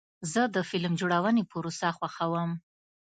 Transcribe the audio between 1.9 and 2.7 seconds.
خوښوم.